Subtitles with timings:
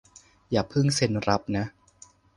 [0.51, 1.65] อย่าเพิ่งเซ็นรับนะ